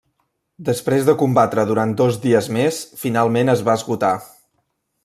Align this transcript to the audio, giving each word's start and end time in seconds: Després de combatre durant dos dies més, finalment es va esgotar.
Després 0.69 1.05
de 1.09 1.15
combatre 1.19 1.65
durant 1.73 1.93
dos 2.01 2.17
dies 2.25 2.51
més, 2.59 2.81
finalment 3.05 3.55
es 3.57 3.65
va 3.71 3.79
esgotar. 3.83 4.15